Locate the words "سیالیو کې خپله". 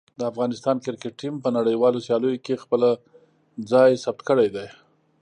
2.07-2.89